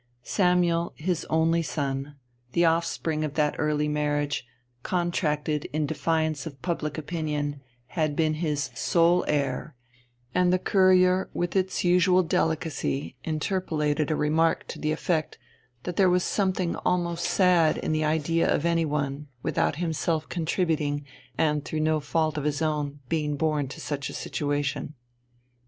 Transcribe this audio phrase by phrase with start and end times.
[0.23, 2.15] Samuel, his only son,
[2.53, 4.47] the offspring of that early marriage,
[4.81, 9.75] contracted in defiance of public opinion, had been his sole heir
[10.33, 15.37] and the Courier, with its usual delicacy, interpolated a remark to the effect
[15.83, 21.05] that there was something almost sad in the idea of any one, without himself contributing,
[21.37, 24.95] and through no fault of his own, being born to such a situation.